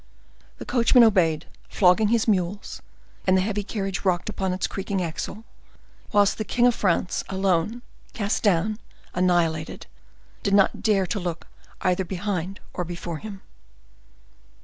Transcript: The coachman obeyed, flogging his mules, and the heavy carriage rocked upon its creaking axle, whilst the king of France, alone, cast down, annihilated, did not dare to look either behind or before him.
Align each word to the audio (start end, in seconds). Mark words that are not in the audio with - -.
The 0.57 0.65
coachman 0.65 1.03
obeyed, 1.03 1.45
flogging 1.69 2.07
his 2.07 2.27
mules, 2.27 2.81
and 3.27 3.37
the 3.37 3.41
heavy 3.41 3.61
carriage 3.63 4.03
rocked 4.03 4.29
upon 4.29 4.51
its 4.51 4.65
creaking 4.65 4.99
axle, 5.03 5.43
whilst 6.11 6.39
the 6.39 6.43
king 6.43 6.65
of 6.65 6.73
France, 6.73 7.23
alone, 7.29 7.83
cast 8.13 8.41
down, 8.41 8.79
annihilated, 9.13 9.85
did 10.41 10.55
not 10.55 10.81
dare 10.81 11.05
to 11.05 11.19
look 11.19 11.45
either 11.81 12.03
behind 12.03 12.59
or 12.73 12.83
before 12.83 13.19
him. 13.19 13.43